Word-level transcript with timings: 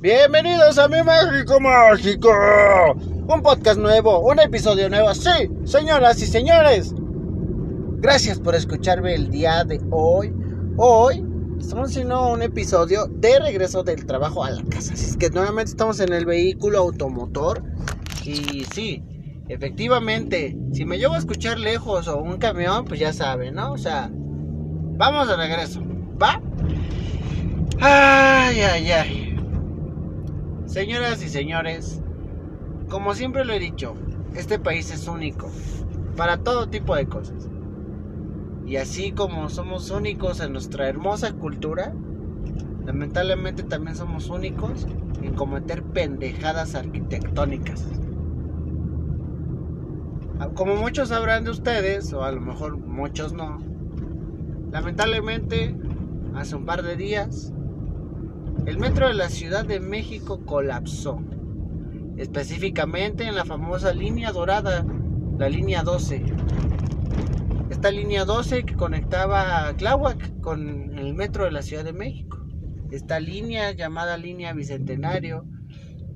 Bienvenidos 0.00 0.78
a 0.78 0.86
mi 0.86 0.98
México 1.02 1.58
Mágico. 1.58 2.30
Un 3.26 3.42
podcast 3.42 3.80
nuevo, 3.80 4.20
un 4.20 4.38
episodio 4.38 4.88
nuevo. 4.88 5.12
Sí, 5.12 5.50
señoras 5.64 6.22
y 6.22 6.26
señores. 6.26 6.94
Gracias 7.96 8.38
por 8.38 8.54
escucharme 8.54 9.16
el 9.16 9.28
día 9.28 9.64
de 9.64 9.80
hoy. 9.90 10.32
Hoy 10.76 11.26
estamos 11.58 11.90
haciendo 11.90 12.28
un 12.28 12.42
episodio 12.42 13.06
de 13.08 13.40
regreso 13.40 13.82
del 13.82 14.06
trabajo 14.06 14.44
a 14.44 14.52
la 14.52 14.62
casa. 14.70 14.94
Así 14.94 15.04
es 15.04 15.16
que 15.16 15.30
nuevamente 15.30 15.72
estamos 15.72 15.98
en 15.98 16.12
el 16.12 16.26
vehículo 16.26 16.78
automotor. 16.78 17.64
Y 18.24 18.66
sí, 18.72 19.02
efectivamente, 19.48 20.56
si 20.74 20.84
me 20.84 20.98
llevo 20.98 21.14
a 21.14 21.18
escuchar 21.18 21.58
lejos 21.58 22.06
o 22.06 22.18
un 22.18 22.38
camión, 22.38 22.84
pues 22.84 23.00
ya 23.00 23.12
saben, 23.12 23.56
¿no? 23.56 23.72
O 23.72 23.78
sea, 23.78 24.08
vamos 24.12 25.26
de 25.26 25.36
regreso. 25.36 25.82
¿Va? 26.22 26.40
Ay, 27.80 28.60
ay, 28.60 28.92
ay. 28.92 29.17
Señoras 30.78 31.24
y 31.24 31.28
señores, 31.28 32.00
como 32.88 33.12
siempre 33.12 33.44
lo 33.44 33.52
he 33.52 33.58
dicho, 33.58 33.96
este 34.36 34.60
país 34.60 34.92
es 34.92 35.08
único 35.08 35.50
para 36.16 36.44
todo 36.44 36.68
tipo 36.68 36.94
de 36.94 37.08
cosas. 37.08 37.48
Y 38.64 38.76
así 38.76 39.10
como 39.10 39.48
somos 39.48 39.90
únicos 39.90 40.38
en 40.38 40.52
nuestra 40.52 40.88
hermosa 40.88 41.32
cultura, 41.32 41.92
lamentablemente 42.86 43.64
también 43.64 43.96
somos 43.96 44.30
únicos 44.30 44.86
en 45.20 45.34
cometer 45.34 45.82
pendejadas 45.82 46.76
arquitectónicas. 46.76 47.84
Como 50.54 50.76
muchos 50.76 51.08
sabrán 51.08 51.42
de 51.42 51.50
ustedes, 51.50 52.12
o 52.12 52.22
a 52.22 52.30
lo 52.30 52.40
mejor 52.40 52.76
muchos 52.76 53.32
no, 53.32 53.58
lamentablemente 54.70 55.74
hace 56.36 56.54
un 56.54 56.66
par 56.66 56.84
de 56.84 56.94
días 56.94 57.52
el 58.68 58.78
metro 58.78 59.08
de 59.08 59.14
la 59.14 59.30
Ciudad 59.30 59.64
de 59.64 59.80
México 59.80 60.44
colapsó, 60.44 61.22
específicamente 62.18 63.24
en 63.24 63.34
la 63.34 63.46
famosa 63.46 63.94
línea 63.94 64.30
dorada, 64.30 64.84
la 65.38 65.48
línea 65.48 65.82
12. 65.82 66.22
Esta 67.70 67.90
línea 67.90 68.26
12 68.26 68.64
que 68.64 68.74
conectaba 68.74 69.68
a 69.68 69.74
Tláhuac 69.74 70.40
con 70.40 70.98
el 70.98 71.14
metro 71.14 71.44
de 71.46 71.50
la 71.50 71.62
Ciudad 71.62 71.82
de 71.82 71.94
México. 71.94 72.44
Esta 72.90 73.20
línea 73.20 73.72
llamada 73.72 74.18
línea 74.18 74.52
Bicentenario, 74.52 75.46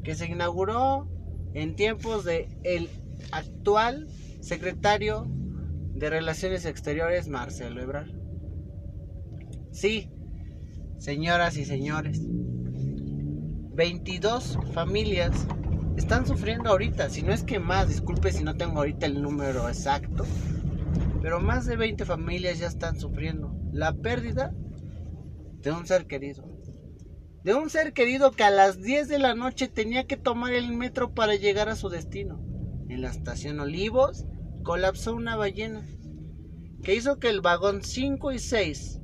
que 0.05 0.14
se 0.14 0.27
inauguró 0.27 1.08
en 1.55 1.74
tiempos 1.74 2.22
de 2.27 2.48
el 2.64 2.90
actual 3.30 4.08
secretario 4.40 5.27
de 5.94 6.10
Relaciones 6.10 6.66
Exteriores, 6.66 7.28
Marcelo 7.28 7.80
Ebrard. 7.80 8.10
Sí, 9.70 10.10
señoras 10.98 11.56
y 11.56 11.64
señores, 11.64 12.20
22 13.74 14.58
familias 14.74 15.46
están 15.96 16.26
sufriendo 16.26 16.68
ahorita, 16.68 17.08
si 17.08 17.22
no 17.22 17.32
es 17.32 17.42
que 17.42 17.58
más, 17.58 17.88
disculpe 17.88 18.30
si 18.30 18.44
no 18.44 18.54
tengo 18.54 18.78
ahorita 18.78 19.06
el 19.06 19.22
número 19.22 19.68
exacto, 19.68 20.24
pero 21.22 21.40
más 21.40 21.64
de 21.64 21.76
20 21.76 22.04
familias 22.04 22.58
ya 22.58 22.66
están 22.66 23.00
sufriendo 23.00 23.54
la 23.72 23.94
pérdida 23.94 24.52
de 25.60 25.72
un 25.72 25.86
ser 25.86 26.06
querido. 26.06 26.44
De 27.44 27.54
un 27.54 27.70
ser 27.70 27.92
querido 27.92 28.30
que 28.32 28.44
a 28.44 28.50
las 28.50 28.82
10 28.82 29.08
de 29.08 29.18
la 29.18 29.34
noche 29.34 29.68
tenía 29.68 30.06
que 30.06 30.16
tomar 30.16 30.52
el 30.52 30.72
metro 30.72 31.14
para 31.14 31.34
llegar 31.34 31.68
a 31.68 31.76
su 31.76 31.88
destino. 31.88 32.40
En 32.88 33.00
la 33.00 33.08
estación 33.08 33.58
Olivos 33.58 34.26
colapsó 34.64 35.14
una 35.14 35.36
ballena 35.36 35.86
que 36.82 36.94
hizo 36.94 37.18
que 37.18 37.30
el 37.30 37.40
vagón 37.40 37.82
5 37.82 38.32
y 38.32 38.38
6 38.38 39.00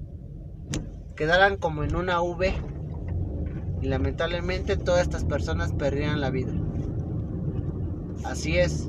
quedaran 1.17 1.57
como 1.57 1.85
en 1.85 1.97
una 1.97 2.21
V 2.21 2.55
y 3.81 3.87
lamentablemente 3.87 4.77
todas 4.77 5.03
estas 5.03 5.25
personas 5.25 5.73
perdieron 5.73 6.21
la 6.21 6.31
vida. 6.31 6.53
Así 8.25 8.59
es. 8.59 8.89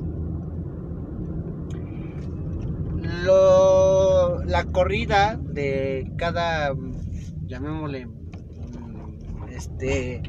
La 4.46 4.64
corrida 4.72 5.38
de 5.42 6.12
cada, 6.16 6.74
llamémosle, 7.46 8.08
este, 9.50 10.22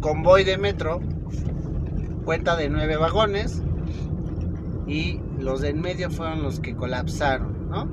convoy 0.00 0.44
de 0.44 0.58
metro, 0.58 1.00
cuenta 2.24 2.56
de 2.56 2.68
nueve 2.68 2.96
vagones 2.96 3.62
y 4.86 5.20
los 5.38 5.60
de 5.60 5.70
en 5.70 5.80
medio 5.80 6.10
fueron 6.10 6.42
los 6.42 6.60
que 6.60 6.74
colapsaron, 6.74 7.68
¿no? 7.70 7.88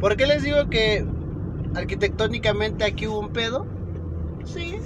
¿Por 0.00 0.16
qué 0.16 0.26
les 0.26 0.42
digo 0.42 0.68
que 0.68 1.06
arquitectónicamente 1.74 2.84
aquí 2.84 3.06
hubo 3.06 3.20
un 3.20 3.32
pedo. 3.32 3.66
Sí. 4.44 4.76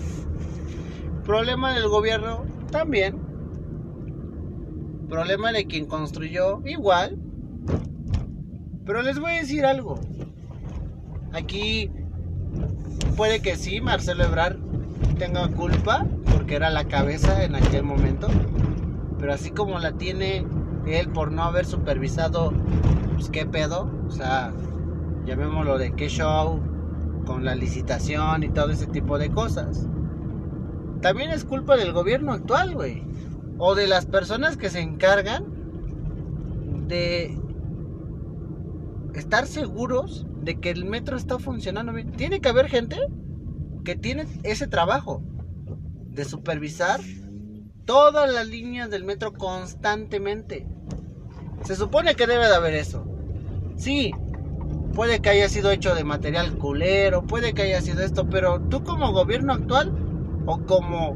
Problema 1.24 1.74
del 1.74 1.88
gobierno 1.88 2.44
también. 2.70 3.18
Problema 5.08 5.52
de 5.52 5.66
quien 5.66 5.86
construyó 5.86 6.60
igual. 6.64 7.18
Pero 8.84 9.02
les 9.02 9.18
voy 9.18 9.32
a 9.32 9.36
decir 9.36 9.64
algo. 9.64 9.98
Aquí 11.32 11.90
puede 13.16 13.40
que 13.40 13.56
sí, 13.56 13.80
Marcelo 13.80 14.24
Ebrard 14.24 14.56
tenga 15.18 15.48
culpa 15.48 16.06
porque 16.32 16.54
era 16.54 16.70
la 16.70 16.84
cabeza 16.84 17.44
en 17.44 17.56
aquel 17.56 17.82
momento. 17.82 18.28
Pero 19.18 19.32
así 19.32 19.50
como 19.50 19.78
la 19.78 19.92
tiene 19.92 20.46
él 20.86 21.08
por 21.08 21.32
no 21.32 21.42
haber 21.42 21.66
supervisado, 21.66 22.52
pues 23.14 23.30
qué 23.30 23.46
pedo. 23.46 23.90
O 24.06 24.10
sea, 24.10 24.52
llamémoslo 25.24 25.78
de 25.78 25.92
qué 25.92 26.08
show, 26.08 26.60
con 27.26 27.44
la 27.44 27.54
licitación 27.54 28.42
y 28.42 28.48
todo 28.48 28.70
ese 28.70 28.86
tipo 28.86 29.18
de 29.18 29.30
cosas. 29.30 29.86
También 31.02 31.30
es 31.30 31.44
culpa 31.44 31.76
del 31.76 31.92
gobierno 31.92 32.32
actual, 32.32 32.74
güey. 32.74 33.02
O 33.58 33.74
de 33.74 33.86
las 33.86 34.06
personas 34.06 34.56
que 34.56 34.70
se 34.70 34.80
encargan 34.80 35.44
de 36.88 37.38
estar 39.14 39.46
seguros 39.46 40.26
de 40.42 40.60
que 40.60 40.70
el 40.70 40.84
metro 40.84 41.16
está 41.16 41.38
funcionando 41.38 41.92
bien. 41.92 42.12
Tiene 42.12 42.40
que 42.40 42.48
haber 42.48 42.68
gente 42.68 42.96
que 43.84 43.96
tiene 43.96 44.26
ese 44.42 44.66
trabajo 44.66 45.22
de 46.08 46.24
supervisar 46.24 47.00
todas 47.84 48.32
las 48.32 48.46
líneas 48.46 48.90
del 48.90 49.04
metro 49.04 49.32
constantemente. 49.32 50.66
Se 51.64 51.76
supone 51.76 52.14
que 52.14 52.26
debe 52.26 52.46
de 52.46 52.54
haber 52.54 52.74
eso. 52.74 53.04
Sí, 53.76 54.12
puede 54.96 55.20
que 55.20 55.28
haya 55.28 55.50
sido 55.50 55.70
hecho 55.70 55.94
de 55.94 56.04
material 56.04 56.56
culero, 56.56 57.22
puede 57.22 57.52
que 57.52 57.60
haya 57.62 57.82
sido 57.82 58.02
esto, 58.02 58.26
pero 58.30 58.62
tú 58.62 58.82
como 58.82 59.12
gobierno 59.12 59.52
actual 59.52 59.92
o 60.46 60.60
como 60.60 61.14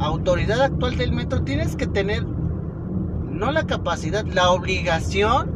autoridad 0.00 0.62
actual 0.62 0.96
del 0.96 1.12
metro 1.12 1.42
tienes 1.42 1.76
que 1.76 1.86
tener 1.86 2.24
no 2.24 3.52
la 3.52 3.66
capacidad, 3.66 4.24
la 4.24 4.50
obligación 4.50 5.50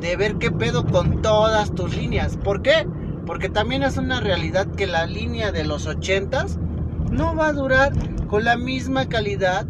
de 0.00 0.14
ver 0.14 0.36
qué 0.36 0.52
pedo 0.52 0.86
con 0.86 1.22
todas 1.22 1.74
tus 1.74 1.96
líneas. 1.96 2.36
¿Por 2.36 2.62
qué? 2.62 2.86
Porque 3.26 3.48
también 3.48 3.82
es 3.82 3.96
una 3.96 4.20
realidad 4.20 4.68
que 4.76 4.86
la 4.86 5.06
línea 5.06 5.50
de 5.50 5.64
los 5.64 5.88
80s 5.88 6.56
no 7.10 7.34
va 7.34 7.48
a 7.48 7.52
durar 7.52 7.92
con 8.28 8.44
la 8.44 8.56
misma 8.56 9.08
calidad 9.08 9.66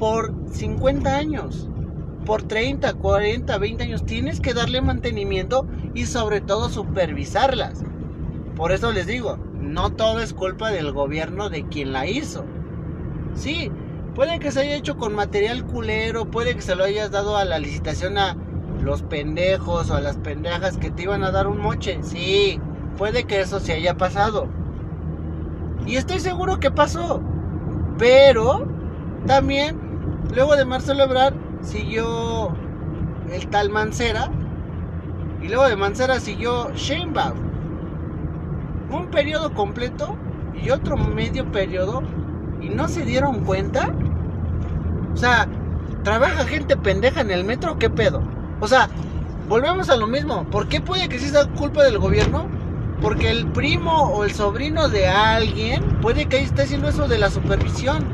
por 0.00 0.34
50 0.50 1.16
años 1.16 1.70
por 2.26 2.42
30, 2.42 2.92
40, 2.92 3.56
20 3.56 3.84
años. 3.84 4.04
Tienes 4.04 4.40
que 4.40 4.52
darle 4.52 4.82
mantenimiento 4.82 5.66
y 5.94 6.04
sobre 6.04 6.42
todo 6.42 6.68
supervisarlas. 6.68 7.84
Por 8.54 8.72
eso 8.72 8.92
les 8.92 9.06
digo, 9.06 9.38
no 9.58 9.92
todo 9.92 10.20
es 10.20 10.34
culpa 10.34 10.70
del 10.70 10.92
gobierno 10.92 11.48
de 11.48 11.66
quien 11.66 11.92
la 11.92 12.06
hizo. 12.06 12.44
Sí, 13.34 13.70
puede 14.14 14.38
que 14.38 14.50
se 14.50 14.60
haya 14.60 14.76
hecho 14.76 14.96
con 14.98 15.14
material 15.14 15.64
culero, 15.64 16.30
puede 16.30 16.54
que 16.54 16.62
se 16.62 16.74
lo 16.74 16.84
hayas 16.84 17.10
dado 17.10 17.36
a 17.36 17.44
la 17.44 17.58
licitación 17.58 18.18
a 18.18 18.36
los 18.82 19.02
pendejos 19.02 19.90
o 19.90 19.94
a 19.94 20.00
las 20.00 20.16
pendejas 20.16 20.76
que 20.76 20.90
te 20.90 21.04
iban 21.04 21.24
a 21.24 21.30
dar 21.30 21.46
un 21.46 21.60
moche. 21.60 21.98
Sí, 22.02 22.60
puede 22.98 23.24
que 23.24 23.40
eso 23.40 23.60
se 23.60 23.72
haya 23.74 23.96
pasado. 23.96 24.48
Y 25.86 25.96
estoy 25.96 26.20
seguro 26.20 26.58
que 26.58 26.70
pasó. 26.70 27.22
Pero 27.98 28.66
también, 29.26 29.78
luego 30.34 30.56
de 30.56 30.64
Marcelo 30.64 31.04
Ebrard, 31.04 31.34
siguió 31.66 32.54
el 33.30 33.46
tal 33.48 33.70
Mancera. 33.70 34.30
Y 35.42 35.48
luego 35.48 35.68
de 35.68 35.76
Mancera 35.76 36.18
siguió 36.20 36.72
Sheinbaum. 36.74 37.38
Un 38.90 39.08
periodo 39.10 39.52
completo 39.52 40.16
y 40.54 40.70
otro 40.70 40.96
medio 40.96 41.50
periodo. 41.52 42.02
Y 42.60 42.68
no 42.68 42.88
se 42.88 43.04
dieron 43.04 43.44
cuenta. 43.44 43.92
O 45.12 45.16
sea, 45.16 45.46
¿trabaja 46.02 46.44
gente 46.44 46.76
pendeja 46.76 47.20
en 47.20 47.30
el 47.30 47.44
metro? 47.44 47.78
¿Qué 47.78 47.90
pedo? 47.90 48.22
O 48.60 48.68
sea, 48.68 48.88
volvemos 49.48 49.90
a 49.90 49.96
lo 49.96 50.06
mismo. 50.06 50.44
¿Por 50.44 50.68
qué 50.68 50.80
puede 50.80 51.08
que 51.08 51.18
sea 51.18 51.46
culpa 51.46 51.84
del 51.84 51.98
gobierno? 51.98 52.46
Porque 53.00 53.30
el 53.30 53.46
primo 53.48 53.92
o 53.92 54.24
el 54.24 54.32
sobrino 54.32 54.88
de 54.88 55.06
alguien 55.06 55.82
puede 56.00 56.26
que 56.26 56.36
ahí 56.36 56.44
esté 56.44 56.62
haciendo 56.62 56.88
eso 56.88 57.06
de 57.08 57.18
la 57.18 57.30
supervisión. 57.30 58.04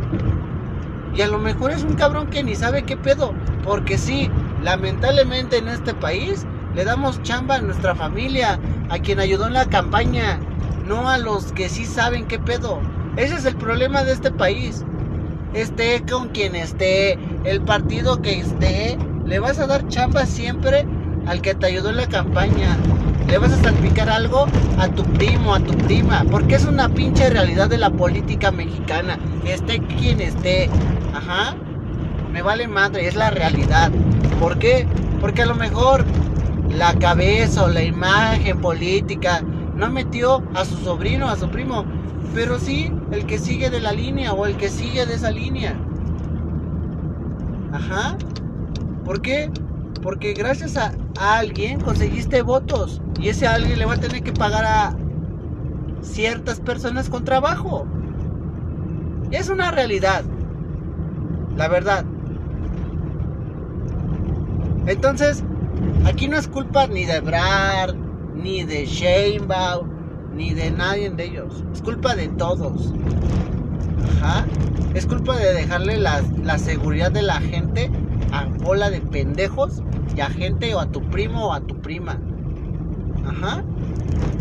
Y 1.14 1.22
a 1.22 1.28
lo 1.28 1.38
mejor 1.38 1.72
es 1.72 1.82
un 1.82 1.94
cabrón 1.94 2.28
que 2.28 2.42
ni 2.42 2.54
sabe 2.54 2.84
qué 2.84 2.96
pedo. 2.96 3.34
Porque 3.64 3.98
sí, 3.98 4.30
lamentablemente 4.62 5.58
en 5.58 5.68
este 5.68 5.94
país 5.94 6.46
le 6.74 6.84
damos 6.84 7.22
chamba 7.22 7.56
a 7.56 7.60
nuestra 7.60 7.94
familia, 7.94 8.58
a 8.88 8.98
quien 8.98 9.20
ayudó 9.20 9.46
en 9.46 9.54
la 9.54 9.66
campaña. 9.66 10.38
no 10.86 11.08
a 11.08 11.16
los 11.16 11.52
que 11.52 11.68
sí 11.68 11.84
saben 11.84 12.26
qué 12.26 12.38
pedo. 12.38 12.80
Ese 13.16 13.36
es 13.36 13.44
el 13.44 13.56
problema 13.56 14.02
de 14.04 14.12
este 14.12 14.30
país. 14.30 14.84
Esté 15.54 16.02
con 16.10 16.30
quien 16.30 16.56
esté, 16.56 17.18
el 17.44 17.60
partido 17.60 18.20
que 18.20 18.40
esté, 18.40 18.98
le 19.24 19.38
vas 19.38 19.58
a 19.58 19.66
dar 19.66 19.86
chamba 19.88 20.26
siempre 20.26 20.86
al 21.26 21.40
que 21.40 21.54
te 21.54 21.66
ayudó 21.66 21.90
en 21.90 21.96
la 21.96 22.08
campaña. 22.08 22.76
Le 23.32 23.38
vas 23.38 23.50
a 23.50 23.62
salpicar 23.62 24.10
algo 24.10 24.44
a 24.76 24.88
tu 24.88 25.02
primo, 25.04 25.54
a 25.54 25.60
tu 25.60 25.72
prima, 25.86 26.22
porque 26.30 26.56
es 26.56 26.66
una 26.66 26.90
pinche 26.90 27.30
realidad 27.30 27.70
de 27.70 27.78
la 27.78 27.88
política 27.88 28.50
mexicana. 28.50 29.18
Esté 29.46 29.80
quien 29.80 30.20
esté. 30.20 30.68
Ajá. 31.14 31.56
Me 32.30 32.42
vale 32.42 32.68
madre, 32.68 33.08
es 33.08 33.14
la 33.14 33.30
realidad. 33.30 33.90
¿Por 34.38 34.58
qué? 34.58 34.86
Porque 35.18 35.40
a 35.40 35.46
lo 35.46 35.54
mejor 35.54 36.04
la 36.68 36.92
cabeza 36.98 37.64
o 37.64 37.68
la 37.68 37.82
imagen 37.82 38.60
política 38.60 39.42
no 39.76 39.88
metió 39.88 40.42
a 40.54 40.66
su 40.66 40.76
sobrino, 40.84 41.30
a 41.30 41.36
su 41.36 41.48
primo, 41.48 41.86
pero 42.34 42.58
sí 42.58 42.92
el 43.12 43.24
que 43.24 43.38
sigue 43.38 43.70
de 43.70 43.80
la 43.80 43.92
línea 43.92 44.34
o 44.34 44.44
el 44.44 44.58
que 44.58 44.68
sigue 44.68 45.06
de 45.06 45.14
esa 45.14 45.30
línea. 45.30 45.74
Ajá. 47.72 48.14
¿Por 49.06 49.22
qué? 49.22 49.50
Porque 50.02 50.34
gracias 50.34 50.76
a, 50.76 50.92
alguien 51.18 51.80
conseguiste 51.80 52.42
votos 52.42 53.00
y 53.20 53.28
ese 53.28 53.46
alguien 53.46 53.78
le 53.78 53.86
va 53.86 53.94
a 53.94 54.00
tener 54.00 54.22
que 54.22 54.32
pagar 54.32 54.64
a 54.64 54.96
ciertas 56.02 56.58
personas 56.58 57.08
con 57.08 57.24
trabajo. 57.24 57.86
Es 59.30 59.48
una 59.48 59.70
realidad. 59.70 60.24
La 61.56 61.68
verdad. 61.68 62.04
Entonces, 64.86 65.44
aquí 66.04 66.26
no 66.26 66.36
es 66.36 66.48
culpa 66.48 66.88
ni 66.88 67.04
de 67.04 67.20
Brad, 67.20 67.94
ni 68.34 68.64
de 68.64 68.84
Sheinbaum, 68.84 69.88
ni 70.34 70.52
de 70.52 70.72
nadie 70.72 71.10
de 71.10 71.24
ellos. 71.24 71.62
Es 71.72 71.80
culpa 71.80 72.16
de 72.16 72.26
todos. 72.28 72.92
Ajá. 74.20 74.44
Es 74.94 75.06
culpa 75.06 75.36
de 75.36 75.54
dejarle 75.54 75.98
la, 75.98 76.22
la 76.42 76.58
seguridad 76.58 77.12
de 77.12 77.22
la 77.22 77.40
gente 77.40 77.88
a 78.32 78.46
bola 78.46 78.90
de 78.90 79.00
pendejos 79.00 79.82
y 80.16 80.20
a 80.20 80.28
gente 80.30 80.74
o 80.74 80.80
a 80.80 80.90
tu 80.90 81.02
primo 81.10 81.48
o 81.48 81.52
a 81.52 81.60
tu 81.60 81.80
prima. 81.80 82.20
Ajá. 83.26 83.64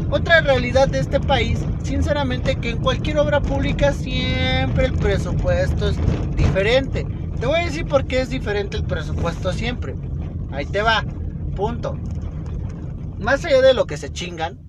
Otra 0.10 0.42
realidad 0.42 0.90
de 0.90 1.00
este 1.00 1.20
país, 1.20 1.60
sinceramente, 1.84 2.58
que 2.58 2.72
en 2.72 2.80
cualquier 2.80 3.18
obra 3.18 3.42
pública 3.42 3.94
siempre 3.94 4.88
el 4.88 4.94
presupuesto 4.94 5.90
es 5.90 5.98
diferente. 6.36 7.08
Te 7.40 7.46
voy 7.46 7.60
a 7.60 7.66
decir 7.66 7.86
por 7.88 8.06
qué 8.06 8.22
es 8.22 8.30
diferente 8.30 8.78
el 8.78 8.84
presupuesto 8.84 9.54
siempre. 9.54 9.96
Ahí 10.52 10.66
te 10.66 10.82
va. 10.82 11.06
Punto. 11.56 11.98
Más 13.20 13.46
allá 13.46 13.62
de 13.62 13.74
lo 13.74 13.86
que 13.86 13.98
se 13.98 14.12
chingan, 14.12 14.60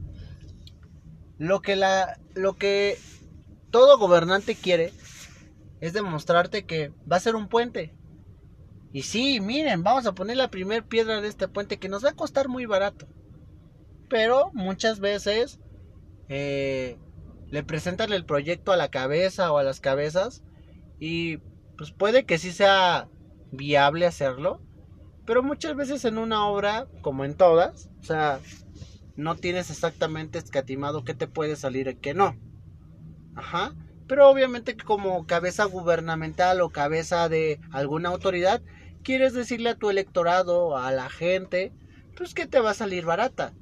lo 1.39 1.61
que 1.61 1.75
la 1.75 2.19
lo 2.35 2.55
que 2.55 2.99
todo 3.71 3.99
gobernante 3.99 4.55
quiere 4.55 4.93
es 5.81 5.93
demostrarte 5.93 6.65
que 6.65 6.93
va 7.11 7.17
a 7.17 7.21
ser 7.21 7.35
un 7.35 7.49
puente. 7.49 7.93
Y 8.93 9.03
sí, 9.03 9.41
miren, 9.41 9.83
vamos 9.83 10.07
a 10.07 10.15
poner 10.15 10.37
la 10.37 10.51
primera 10.51 10.85
piedra 10.85 11.21
de 11.21 11.29
este 11.29 11.49
puente 11.49 11.79
que 11.79 11.89
nos 11.89 12.05
va 12.05 12.11
a 12.11 12.15
costar 12.15 12.49
muy 12.49 12.67
barato. 12.67 13.07
Pero 14.11 14.51
muchas 14.53 15.01
veces 15.01 15.61
eh, 16.29 16.99
le 17.51 17.63
presentan 17.63 18.13
el 18.13 18.25
proyecto 18.27 18.73
a 18.73 18.77
la 18.77 18.91
cabeza 18.91 19.51
o 19.53 19.59
a 19.59 19.63
las 19.63 19.81
cabezas 19.81 20.43
y 20.99 21.39
pues 21.79 21.91
puede 21.91 22.25
que 22.25 22.39
sí 22.39 22.53
sea 22.53 23.09
viable 23.51 24.07
hacerlo. 24.07 24.61
Pero 25.25 25.43
muchas 25.43 25.75
veces 25.77 26.05
en 26.05 26.19
una 26.19 26.47
obra, 26.47 26.87
como 27.01 27.25
en 27.25 27.35
todas, 27.35 27.89
o 28.01 28.05
sea, 28.05 28.41
no 29.17 29.37
tienes 29.37 29.71
exactamente 29.71 30.39
escatimado 30.39 31.05
qué 31.05 31.15
te 31.15 31.29
puede 31.29 31.57
salir 31.57 31.89
y 31.89 31.95
qué 31.97 32.13
no. 32.13 32.37
Ajá. 33.35 33.75
Pero 34.07 34.29
obviamente 34.29 34.77
como 34.77 35.27
cabeza 35.27 35.65
gubernamental 35.65 36.61
o 36.61 36.71
cabeza 36.71 37.29
de 37.29 37.61
alguna 37.71 38.11
autoridad, 38.11 38.61
quieres 39.03 39.35
decirle 39.35 39.71
a 39.71 39.77
tu 39.77 39.91
electorado, 39.91 40.77
a 40.77 40.91
la 40.93 41.11
gente, 41.11 41.73
pues 42.17 42.35
que 42.35 42.47
te 42.47 42.61
va 42.61 42.71
a 42.71 42.75
salir 42.75 43.05
barata. 43.05 43.53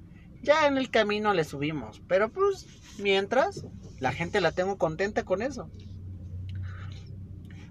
Ya 0.42 0.66
en 0.66 0.78
el 0.78 0.90
camino 0.90 1.34
le 1.34 1.44
subimos, 1.44 2.00
pero 2.08 2.30
pues 2.30 2.66
mientras 2.98 3.66
la 3.98 4.12
gente 4.12 4.40
la 4.40 4.52
tengo 4.52 4.78
contenta 4.78 5.24
con 5.24 5.42
eso. 5.42 5.70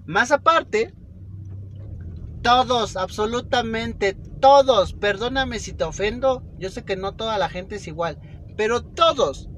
Más 0.05 0.31
aparte, 0.31 0.93
todos, 2.41 2.95
absolutamente 2.95 4.15
todos, 4.39 4.93
perdóname 4.93 5.59
si 5.59 5.73
te 5.73 5.83
ofendo, 5.83 6.43
yo 6.57 6.69
sé 6.69 6.83
que 6.83 6.95
no 6.95 7.15
toda 7.15 7.37
la 7.37 7.49
gente 7.49 7.75
es 7.75 7.87
igual, 7.87 8.19
pero 8.55 8.83
todos, 8.83 9.49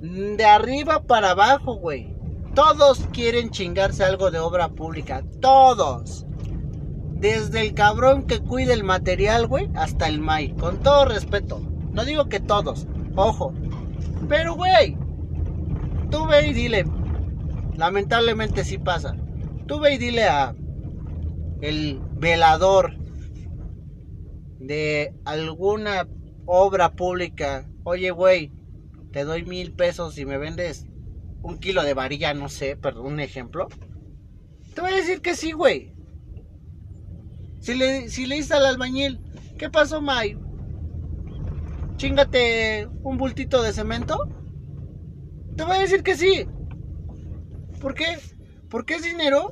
de 0.00 0.44
arriba 0.44 1.02
para 1.02 1.30
abajo, 1.30 1.74
güey, 1.74 2.16
todos 2.54 3.06
quieren 3.12 3.50
chingarse 3.50 4.04
algo 4.04 4.30
de 4.30 4.38
obra 4.38 4.68
pública, 4.70 5.22
todos. 5.40 6.26
Desde 7.20 7.60
el 7.60 7.74
cabrón 7.74 8.26
que 8.26 8.40
cuida 8.40 8.72
el 8.72 8.82
material, 8.82 9.46
güey, 9.46 9.68
hasta 9.74 10.08
el 10.08 10.20
May. 10.20 10.54
Con 10.54 10.82
todo 10.82 11.04
respeto. 11.04 11.60
No 11.92 12.04
digo 12.04 12.28
que 12.30 12.40
todos. 12.40 12.86
Ojo. 13.14 13.52
Pero, 14.28 14.54
güey. 14.54 14.96
Tú 16.10 16.26
ve 16.26 16.48
y 16.48 16.54
dile. 16.54 16.86
Lamentablemente 17.76 18.64
sí 18.64 18.78
pasa. 18.78 19.16
Tú 19.66 19.80
ve 19.80 19.94
y 19.94 19.98
dile 19.98 20.24
a 20.24 20.54
el 21.60 22.00
velador 22.16 22.96
de 24.58 25.14
alguna 25.24 26.08
obra 26.46 26.92
pública. 26.92 27.68
Oye, 27.84 28.10
güey, 28.10 28.52
te 29.12 29.24
doy 29.24 29.44
mil 29.44 29.72
pesos 29.72 30.16
y 30.18 30.24
me 30.24 30.38
vendes 30.38 30.86
un 31.42 31.58
kilo 31.58 31.82
de 31.82 31.94
varilla, 31.94 32.34
no 32.34 32.48
sé, 32.48 32.76
perdón, 32.76 33.06
un 33.06 33.20
ejemplo. 33.20 33.68
Te 34.74 34.80
voy 34.80 34.92
a 34.92 34.96
decir 34.96 35.20
que 35.20 35.34
sí, 35.34 35.52
güey. 35.52 35.94
Si 37.60 37.74
le, 37.74 38.08
si 38.08 38.26
le 38.26 38.42
al 38.52 38.66
albañil, 38.66 39.20
¿qué 39.58 39.68
pasó, 39.68 40.00
May? 40.00 40.38
Chingate 41.96 42.88
un 43.02 43.18
bultito 43.18 43.62
de 43.62 43.72
cemento. 43.72 44.26
Te 45.56 45.64
voy 45.64 45.76
a 45.76 45.80
decir 45.80 46.02
que 46.02 46.16
sí. 46.16 46.46
¿Por 47.80 47.94
qué? 47.94 48.18
Porque 48.70 48.94
es 48.94 49.02
dinero 49.02 49.50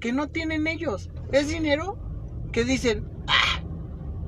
que 0.00 0.12
no 0.12 0.28
tienen 0.28 0.66
ellos. 0.66 1.10
Es 1.30 1.48
dinero 1.48 1.98
que 2.52 2.64
dicen, 2.64 3.08
ah, 3.28 3.62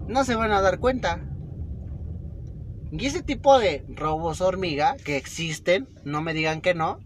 no 0.06 0.24
se 0.24 0.36
van 0.36 0.52
a 0.52 0.60
dar 0.60 0.78
cuenta. 0.78 1.20
Y 2.92 3.06
ese 3.06 3.22
tipo 3.22 3.58
de 3.58 3.84
robos 3.88 4.40
hormiga 4.40 4.96
que 5.04 5.16
existen, 5.16 5.88
no 6.04 6.22
me 6.22 6.34
digan 6.34 6.60
que 6.60 6.74
no, 6.74 7.00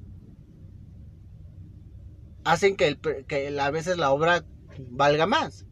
hacen 2.45 2.77
que, 2.77 2.99
que 3.27 3.59
a 3.59 3.71
veces 3.71 3.97
la 3.97 4.11
obra 4.11 4.45
valga 4.91 5.27
más. 5.27 5.67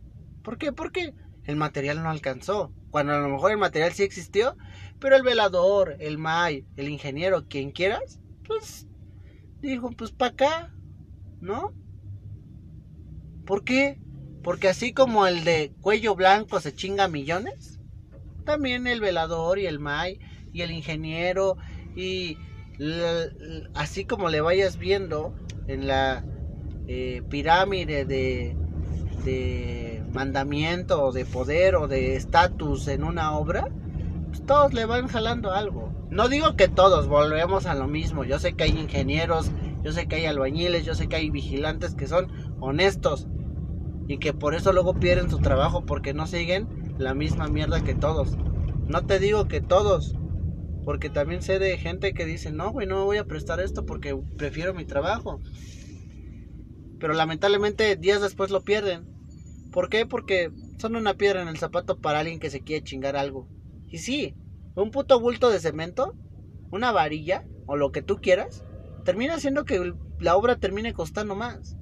¿Por 0.48 0.56
qué? 0.56 0.72
Porque 0.72 1.12
el 1.44 1.56
material 1.56 2.02
no 2.02 2.08
alcanzó. 2.08 2.72
Cuando 2.90 3.12
a 3.12 3.18
lo 3.18 3.28
mejor 3.28 3.50
el 3.50 3.58
material 3.58 3.92
sí 3.92 4.02
existió, 4.02 4.56
pero 4.98 5.14
el 5.14 5.22
velador, 5.22 5.98
el 6.00 6.16
MAI, 6.16 6.64
el 6.76 6.88
ingeniero, 6.88 7.46
quien 7.48 7.70
quieras, 7.70 8.18
pues 8.46 8.86
dijo, 9.60 9.90
pues 9.90 10.10
para 10.10 10.30
acá, 10.30 10.74
¿no? 11.42 11.74
¿Por 13.44 13.62
qué? 13.62 14.00
Porque 14.42 14.68
así 14.68 14.94
como 14.94 15.26
el 15.26 15.44
de 15.44 15.74
cuello 15.82 16.14
blanco 16.14 16.60
se 16.60 16.74
chinga 16.74 17.08
millones, 17.08 17.78
también 18.46 18.86
el 18.86 19.02
velador 19.02 19.58
y 19.58 19.66
el 19.66 19.80
MAI 19.80 20.18
y 20.54 20.62
el 20.62 20.70
ingeniero 20.70 21.58
y 21.94 22.38
así 23.74 24.06
como 24.06 24.30
le 24.30 24.40
vayas 24.40 24.78
viendo 24.78 25.34
en 25.66 25.86
la 25.86 26.24
eh, 26.86 27.20
pirámide 27.28 28.06
de, 28.06 28.56
de 29.26 29.97
mandamiento 30.18 31.00
o 31.00 31.12
de 31.12 31.24
poder 31.24 31.76
o 31.76 31.86
de 31.86 32.16
estatus 32.16 32.88
en 32.88 33.04
una 33.04 33.38
obra, 33.38 33.68
pues 34.26 34.44
todos 34.44 34.74
le 34.74 34.84
van 34.84 35.06
jalando 35.06 35.52
algo. 35.52 35.92
No 36.10 36.28
digo 36.28 36.56
que 36.56 36.66
todos 36.66 37.06
volvemos 37.06 37.66
a 37.66 37.76
lo 37.76 37.86
mismo. 37.86 38.24
Yo 38.24 38.40
sé 38.40 38.54
que 38.54 38.64
hay 38.64 38.70
ingenieros, 38.70 39.52
yo 39.84 39.92
sé 39.92 40.08
que 40.08 40.16
hay 40.16 40.26
albañiles, 40.26 40.84
yo 40.84 40.96
sé 40.96 41.06
que 41.06 41.14
hay 41.14 41.30
vigilantes 41.30 41.94
que 41.94 42.08
son 42.08 42.32
honestos 42.58 43.28
y 44.08 44.18
que 44.18 44.32
por 44.32 44.56
eso 44.56 44.72
luego 44.72 44.94
pierden 44.94 45.30
su 45.30 45.38
trabajo 45.38 45.84
porque 45.86 46.14
no 46.14 46.26
siguen 46.26 46.66
la 46.98 47.14
misma 47.14 47.46
mierda 47.46 47.84
que 47.84 47.94
todos. 47.94 48.36
No 48.88 49.06
te 49.06 49.20
digo 49.20 49.46
que 49.46 49.60
todos, 49.60 50.16
porque 50.84 51.10
también 51.10 51.42
sé 51.42 51.60
de 51.60 51.78
gente 51.78 52.12
que 52.12 52.24
dice, 52.24 52.50
no, 52.50 52.72
güey, 52.72 52.88
no 52.88 53.04
voy 53.04 53.18
a 53.18 53.24
prestar 53.24 53.60
esto 53.60 53.86
porque 53.86 54.18
prefiero 54.36 54.74
mi 54.74 54.84
trabajo. 54.84 55.40
Pero 56.98 57.14
lamentablemente 57.14 57.94
días 57.94 58.20
después 58.20 58.50
lo 58.50 58.62
pierden. 58.62 59.17
¿Por 59.78 59.90
qué? 59.90 60.06
Porque 60.06 60.50
son 60.78 60.96
una 60.96 61.14
piedra 61.14 61.40
en 61.40 61.46
el 61.46 61.56
zapato 61.56 62.00
para 62.00 62.18
alguien 62.18 62.40
que 62.40 62.50
se 62.50 62.62
quiere 62.62 62.82
chingar 62.82 63.16
algo. 63.16 63.46
Y 63.86 63.98
sí, 63.98 64.34
un 64.74 64.90
puto 64.90 65.20
bulto 65.20 65.50
de 65.50 65.60
cemento, 65.60 66.16
una 66.72 66.90
varilla 66.90 67.46
o 67.66 67.76
lo 67.76 67.92
que 67.92 68.02
tú 68.02 68.16
quieras, 68.16 68.64
termina 69.04 69.34
haciendo 69.34 69.64
que 69.64 69.94
la 70.18 70.34
obra 70.34 70.56
termine 70.56 70.94
costando 70.94 71.36
más. 71.36 71.76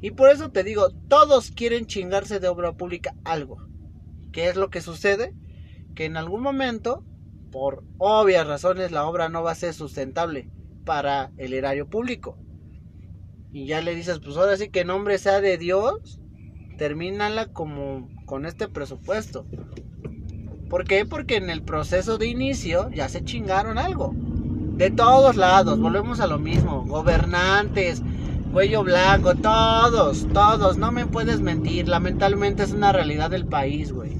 Y 0.00 0.10
por 0.10 0.28
eso 0.28 0.50
te 0.50 0.64
digo, 0.64 0.90
todos 1.06 1.52
quieren 1.52 1.86
chingarse 1.86 2.40
de 2.40 2.48
obra 2.48 2.72
pública 2.72 3.14
algo. 3.22 3.68
¿Qué 4.32 4.48
es 4.48 4.56
lo 4.56 4.68
que 4.68 4.80
sucede? 4.80 5.36
Que 5.94 6.04
en 6.04 6.16
algún 6.16 6.42
momento, 6.42 7.04
por 7.52 7.84
obvias 7.98 8.44
razones 8.44 8.90
la 8.90 9.06
obra 9.06 9.28
no 9.28 9.44
va 9.44 9.52
a 9.52 9.54
ser 9.54 9.72
sustentable 9.72 10.50
para 10.84 11.30
el 11.36 11.52
erario 11.52 11.88
público. 11.88 12.36
Y 13.52 13.66
ya 13.66 13.80
le 13.82 13.94
dices, 13.94 14.18
pues 14.18 14.36
ahora 14.36 14.56
sí 14.56 14.68
que 14.68 14.84
nombre 14.84 15.18
sea 15.18 15.40
de 15.40 15.58
Dios, 15.58 16.20
termínala 16.76 17.46
como 17.46 18.08
con 18.26 18.46
este 18.46 18.68
presupuesto. 18.68 19.46
¿Por 20.68 20.84
qué? 20.84 21.06
Porque 21.06 21.36
en 21.36 21.50
el 21.50 21.62
proceso 21.62 22.18
de 22.18 22.26
inicio 22.26 22.90
ya 22.90 23.08
se 23.08 23.24
chingaron 23.24 23.78
algo. 23.78 24.14
De 24.76 24.90
todos 24.90 25.36
lados, 25.36 25.78
volvemos 25.78 26.20
a 26.20 26.26
lo 26.26 26.38
mismo. 26.38 26.84
Gobernantes, 26.84 28.02
cuello 28.52 28.82
blanco, 28.82 29.34
todos, 29.34 30.26
todos. 30.32 30.76
No 30.76 30.92
me 30.92 31.06
puedes 31.06 31.40
mentir. 31.40 31.88
Lamentablemente 31.88 32.64
es 32.64 32.72
una 32.72 32.92
realidad 32.92 33.30
del 33.30 33.46
país, 33.46 33.92
güey. 33.92 34.16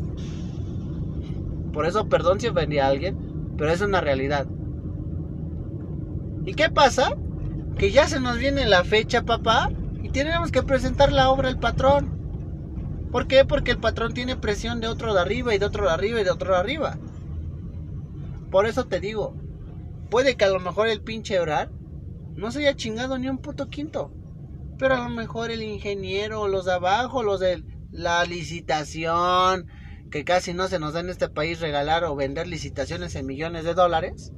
Por 1.73 1.85
eso, 1.85 2.09
perdón 2.09 2.41
si 2.41 2.47
ofendí 2.47 2.79
a 2.79 2.87
alguien, 2.87 3.19
pero 3.59 3.71
es 3.71 3.81
una 3.83 4.01
realidad. 4.01 4.47
¿Y 6.47 6.55
qué 6.55 6.71
pasa? 6.71 7.17
Que 7.77 7.91
ya 7.91 8.07
se 8.07 8.21
nos 8.21 8.39
viene 8.39 8.67
la 8.67 8.85
fecha, 8.85 9.25
papá, 9.25 9.71
y 10.03 10.09
tenemos 10.11 10.53
que 10.53 10.63
presentar 10.63 11.13
la 11.13 11.29
obra 11.29 11.49
al 11.49 11.59
patrón. 11.59 12.15
¿Por 13.16 13.28
qué? 13.28 13.46
Porque 13.46 13.70
el 13.70 13.78
patrón 13.78 14.12
tiene 14.12 14.37
presión 14.37 14.78
de 14.78 14.88
otro 14.88 15.14
de 15.14 15.20
arriba 15.23 15.54
y 15.54 15.58
de 15.58 15.64
otro 15.64 15.85
de 15.87 15.90
arriba 15.90 16.20
y 16.20 16.25
de 16.25 16.30
otro 16.30 16.52
de 16.52 16.58
arriba. 16.58 16.99
Por 18.50 18.66
eso 18.66 18.88
te 18.88 19.00
digo, 19.00 19.35
puede 20.11 20.37
que 20.37 20.44
a 20.44 20.50
lo 20.50 20.61
mejor 20.61 20.88
el 20.88 21.00
pinche 21.00 21.40
orar 21.40 21.70
no 22.35 22.50
se 22.50 22.58
haya 22.58 22.76
chingado 22.76 23.16
ni 23.16 23.30
un 23.30 23.38
puto 23.38 23.70
quinto. 23.70 24.12
Pero 24.78 24.96
a 24.96 25.08
lo 25.08 25.08
mejor 25.08 25.50
el 25.50 25.62
ingeniero, 25.62 26.46
los 26.46 26.66
de 26.66 26.75
abajo, 26.75 27.23
los 27.23 27.40
de 27.40 27.64
la 27.90 28.23
licitación, 28.26 29.66
que 30.11 30.26
casi 30.26 30.52
no 30.52 30.68
se 30.68 30.78
nos 30.78 30.92
da 30.92 31.00
en 31.00 31.08
este 31.08 31.30
país 31.30 31.58
regalar 31.58 32.04
o 32.04 32.16
vender 32.16 32.46
licitaciones 32.46 33.14
en 33.14 33.25
millones 33.25 33.64
de 33.64 33.73
dólares, 33.73 34.30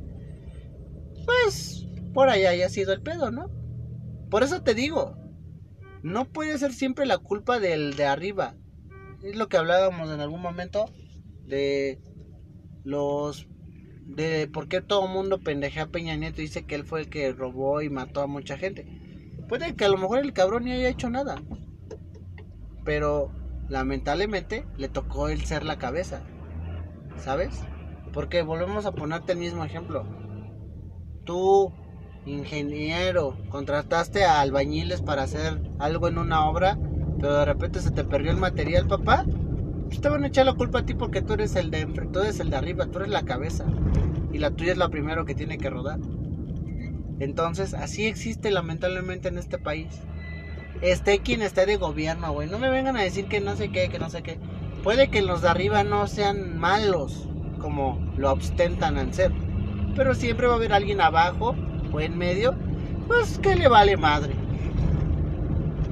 pues 1.27 1.85
por 2.15 2.29
ahí 2.29 2.45
haya 2.45 2.69
sido 2.69 2.93
el 2.93 3.03
pedo, 3.03 3.33
¿no? 3.33 3.51
Por 4.31 4.45
eso 4.45 4.63
te 4.63 4.75
digo, 4.75 5.17
no 6.05 6.27
puede 6.27 6.57
ser 6.59 6.73
siempre 6.73 7.07
la 7.07 7.19
culpa 7.19 7.59
del 7.59 7.97
de 7.97 8.05
arriba. 8.05 8.55
Es 9.23 9.37
lo 9.37 9.49
que 9.49 9.57
hablábamos 9.57 10.11
en 10.11 10.21
algún 10.21 10.41
momento 10.41 10.87
de 11.47 12.01
los 12.85 13.49
de 14.07 14.49
por 14.49 14.69
qué 14.69 14.81
todo 14.81 15.07
el 15.07 15.13
mundo 15.13 15.41
pendejea 15.41 15.85
a 15.85 15.89
Peña 15.89 16.17
Nieto 16.17 16.41
y 16.41 16.45
dice 16.45 16.65
que 16.65 16.75
él 16.75 16.85
fue 16.85 17.01
el 17.01 17.09
que 17.11 17.33
robó 17.33 17.83
y 17.83 17.91
mató 17.91 18.23
a 18.23 18.27
mucha 18.27 18.57
gente. 18.57 18.87
Puede 19.49 19.75
que 19.75 19.85
a 19.85 19.89
lo 19.89 19.99
mejor 19.99 20.21
el 20.21 20.33
cabrón 20.33 20.65
ni 20.65 20.73
haya 20.73 20.89
hecho 20.89 21.11
nada. 21.11 21.43
Pero 22.85 23.31
lamentablemente 23.69 24.65
le 24.77 24.89
tocó 24.89 25.29
él 25.29 25.45
ser 25.45 25.65
la 25.65 25.79
cabeza. 25.79 26.23
¿Sabes? 27.19 27.61
Porque 28.13 28.43
volvemos 28.43 28.87
a 28.87 28.93
ponerte 28.93 29.33
el 29.33 29.39
mismo 29.39 29.65
ejemplo. 29.65 30.07
Tú 31.25 31.73
ingeniero, 32.25 33.37
contrataste 33.51 34.25
a 34.25 34.41
albañiles 34.41 35.03
para 35.03 35.23
hacer 35.23 35.61
algo 35.79 36.09
en 36.09 36.19
una 36.19 36.49
obra, 36.49 36.79
pero 37.21 37.35
de 37.35 37.45
repente 37.45 37.81
se 37.81 37.91
te 37.91 38.05
perdió 38.05 38.31
el 38.31 38.37
material, 38.37 38.87
papá, 38.87 39.25
pues 39.87 40.01
te 40.01 40.09
van 40.09 40.25
a 40.25 40.29
echar 40.29 40.47
la 40.47 40.55
culpa 40.55 40.81
a 40.81 40.87
ti 40.87 40.95
porque 40.95 41.23
tú 41.23 41.35
eres 41.35 41.57
el 41.57 41.71
de 41.71 41.87
tú 41.87 42.21
eres 42.21 42.41
el 42.41 42.51
de 42.51 42.57
arriba, 42.57 42.87
tú 42.87 42.99
eres 42.99 43.11
la 43.11 43.23
cabeza 43.23 43.65
y 44.33 44.39
la 44.39 44.51
tuya 44.51 44.73
es 44.73 44.79
la 44.79 44.89
primero 44.89 45.25
que 45.25 45.35
tiene 45.35 45.59
que 45.59 45.71
rodar. 45.71 45.99
Entonces, 47.21 47.75
así 47.75 48.07
existe 48.07 48.51
lamentablemente 48.51 49.29
en 49.29 49.39
este 49.39 49.59
país. 49.59 49.89
Esté 50.83 51.19
quien 51.19 51.43
esté 51.43 51.67
de 51.67 51.77
gobierno, 51.77 52.33
güey. 52.33 52.49
No 52.49 52.59
me 52.59 52.71
vengan 52.71 52.97
a 52.97 53.03
decir 53.03 53.27
que 53.27 53.41
no 53.41 53.57
sé 53.57 53.71
qué, 53.71 53.89
que 53.89 53.99
no 53.99 54.11
sé 54.11 54.23
qué. 54.23 54.39
Puede 54.85 55.09
que 55.09 55.23
los 55.23 55.43
de 55.43 55.49
arriba 55.49 55.83
no 55.83 56.07
sean 56.07 56.57
malos 56.59 57.29
como 57.59 57.99
lo 58.17 58.33
ostentan 58.33 58.99
al 58.99 59.13
ser. 59.13 59.33
Pero 59.97 60.15
siempre 60.15 60.47
va 60.47 60.53
a 60.53 60.57
haber 60.57 60.73
alguien 60.73 61.01
abajo 61.01 61.57
o 61.93 62.01
en 62.01 62.17
medio, 62.17 62.55
pues 63.09 63.39
que 63.39 63.57
le 63.57 63.67
vale 63.67 63.97
madre. 63.97 64.37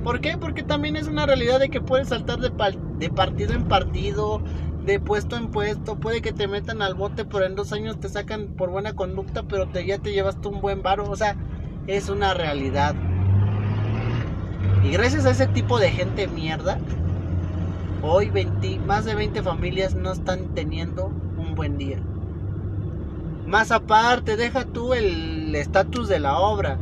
¿Por 0.07 0.21
qué? 0.21 0.39
Porque 0.39 0.63
también 0.63 0.95
es 0.95 1.09
una 1.09 1.27
realidad 1.27 1.59
de 1.59 1.69
que 1.69 1.81
puedes 1.81 2.11
saltar 2.11 2.39
de, 2.39 2.51
partido 3.11 3.55
en 3.55 3.65
partido, 3.65 4.41
de 4.85 5.01
puesto 5.01 5.37
en 5.37 5.49
puesto, 5.49 5.97
puede 5.97 6.23
que 6.23 6.33
te 6.33 6.47
metan 6.47 6.81
al 6.81 6.95
bote, 6.95 7.25
pero 7.25 7.45
en 7.45 7.57
dos 7.57 7.73
años 7.73 7.99
te 7.99 8.09
sacan 8.09 8.55
por 8.57 8.71
buena 8.71 8.93
conducta, 8.93 9.43
pero 9.43 9.67
te, 9.67 9.85
ya 9.85 9.99
te 9.99 10.13
llevaste 10.13 10.47
un 10.47 10.61
buen 10.61 10.81
varo, 10.81 11.11
o 11.11 11.17
sea, 11.17 11.35
es 11.89 12.09
una 12.09 12.35
realidad. 12.35 12.95
Y 14.85 14.93
gracias 14.93 15.27
a 15.27 15.33
ese 15.33 15.49
tipo 15.49 15.81
de 15.81 15.91
gente 15.91 16.29
mierda, 16.29 16.79
hoy 18.01 18.31
20, 18.31 18.79
más 18.87 19.07
de 19.07 19.17
20 19.17 19.43
familias 19.43 19.97
no 19.97 20.13
están 20.13 20.55
teniendo 20.55 21.07
un 21.37 21.57
buen 21.57 21.79
día. 21.79 21.99
Más 23.45 23.73
aparte, 23.73 24.37
deja 24.37 24.67
tú 24.67 24.95
el 24.95 25.53
estatus 25.57 26.07
de 26.07 26.21
la 26.21 26.39
obra. 26.39 26.79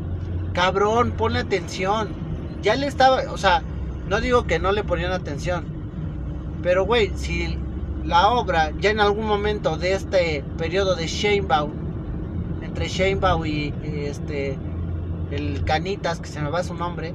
Cabrón, 0.52 1.12
ponle 1.16 1.38
atención. 1.38 2.23
Ya 2.64 2.76
le 2.76 2.86
estaba, 2.86 3.30
o 3.30 3.36
sea, 3.36 3.62
no 4.08 4.22
digo 4.22 4.46
que 4.46 4.58
no 4.58 4.72
le 4.72 4.84
ponían 4.84 5.12
atención. 5.12 5.66
Pero, 6.62 6.86
güey, 6.86 7.12
si 7.14 7.58
la 8.04 8.28
obra 8.28 8.72
ya 8.80 8.90
en 8.90 9.00
algún 9.00 9.26
momento 9.26 9.76
de 9.76 9.92
este 9.92 10.42
periodo 10.56 10.96
de 10.96 11.06
Sheinbaum, 11.06 11.70
entre 12.62 12.88
Sheinbaum 12.88 13.44
y 13.44 13.74
este, 13.84 14.56
el 15.30 15.62
Canitas, 15.64 16.20
que 16.20 16.28
se 16.28 16.40
me 16.40 16.48
va 16.48 16.64
su 16.64 16.74
nombre, 16.74 17.14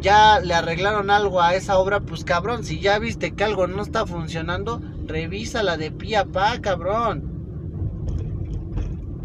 ya 0.00 0.40
le 0.40 0.54
arreglaron 0.54 1.10
algo 1.10 1.42
a 1.42 1.54
esa 1.54 1.78
obra, 1.78 2.00
pues 2.00 2.24
cabrón, 2.24 2.64
si 2.64 2.80
ya 2.80 2.98
viste 2.98 3.32
que 3.32 3.44
algo 3.44 3.66
no 3.66 3.82
está 3.82 4.06
funcionando, 4.06 4.80
revísala 5.06 5.76
de 5.76 5.90
pie 5.90 6.16
a 6.16 6.24
pa, 6.24 6.58
cabrón. 6.62 7.22